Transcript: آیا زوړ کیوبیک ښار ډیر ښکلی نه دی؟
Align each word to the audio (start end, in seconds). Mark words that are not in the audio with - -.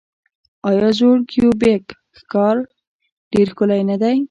آیا 0.69 0.89
زوړ 0.97 1.17
کیوبیک 1.31 1.85
ښار 2.29 2.57
ډیر 3.31 3.47
ښکلی 3.53 3.81
نه 3.89 3.95
دی؟ 4.01 4.17